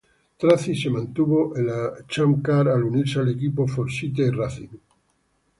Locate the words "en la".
1.55-1.93